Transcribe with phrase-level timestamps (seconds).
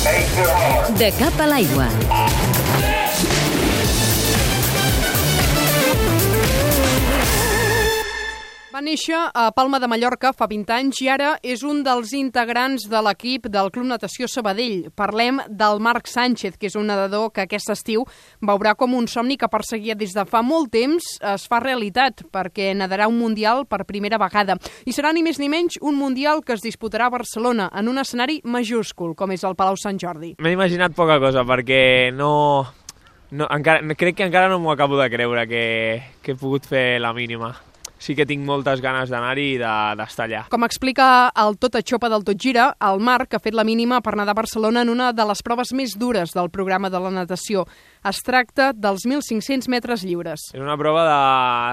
[0.00, 2.99] De cap a l'aigua.
[8.80, 13.02] Néixer a Palma de Mallorca fa 20 anys i ara és un dels integrants de
[13.04, 14.86] l'equip del Club Natació Sabadell.
[14.96, 18.06] Parlem del Marc Sánchez, que és un nedador que aquest estiu
[18.40, 22.72] veurà com un somni que perseguia des de fa molt temps es fa realitat, perquè
[22.72, 24.56] nedarà un Mundial per primera vegada.
[24.88, 28.00] I serà ni més ni menys un Mundial que es disputarà a Barcelona, en un
[28.00, 30.38] escenari majúscul, com és el Palau Sant Jordi.
[30.40, 32.64] M'he imaginat poca cosa, perquè no...
[33.36, 35.64] no encara, crec que encara no m'ho acabo de creure que,
[36.22, 37.58] que he pogut fer la mínima
[38.00, 40.42] sí que tinc moltes ganes d'anar-hi i d'estar allà.
[40.50, 44.00] Com explica el Tot a Xopa del Tot Gira, el Marc ha fet la mínima
[44.00, 47.12] per nedar a Barcelona en una de les proves més dures del programa de la
[47.12, 47.66] natació.
[48.08, 50.48] Es tracta dels 1.500 metres lliures.
[50.54, 51.20] És una prova de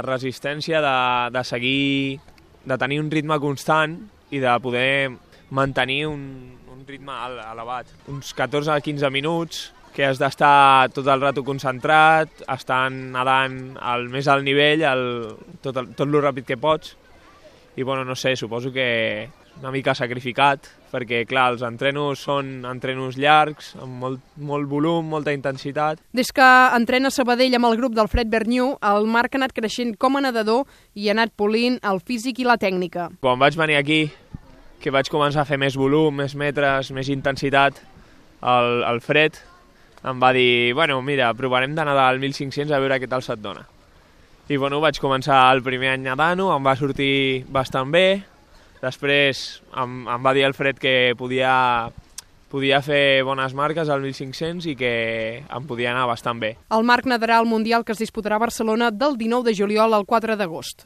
[0.09, 0.97] resistència, de,
[1.33, 2.19] de seguir,
[2.67, 3.95] de tenir un ritme constant
[4.29, 5.15] i de poder
[5.55, 7.15] mantenir un, un ritme
[7.53, 7.87] elevat.
[8.11, 14.07] Uns 14 a 15 minuts, que has d'estar tot el rato concentrat, estant nedant al
[14.13, 15.03] més alt nivell, el,
[15.63, 16.95] tot, el, tot el ràpid que pots,
[17.77, 18.87] i bueno, no sé, suposo que
[19.61, 25.33] una mica sacrificat, perquè clar, els entrenos són entrenos llargs, amb molt, molt volum, molta
[25.33, 26.01] intensitat.
[26.13, 29.95] Des que entrena Sabadell amb el grup del Fred Berniu, el Marc ha anat creixent
[29.97, 33.09] com a nedador i ha anat polint el físic i la tècnica.
[33.21, 34.03] Quan vaig venir aquí,
[34.81, 37.81] que vaig començar a fer més volum, més metres, més intensitat,
[38.41, 39.41] el, el Fred
[40.09, 43.41] em va dir, bueno, mira, provarem de nedar al 1500 a veure què tal se't
[43.43, 43.65] dona.
[44.47, 48.23] I bueno, vaig començar el primer any nedant-ho, em va sortir bastant bé,
[48.79, 51.89] després em, em va dir el Fred que podia,
[52.47, 54.93] podia fer bones marques al 1500 i que
[55.43, 56.53] em podia anar bastant bé.
[56.71, 60.07] El Marc nedarà al Mundial que es disputarà a Barcelona del 19 de juliol al
[60.07, 60.85] 4 d'agost.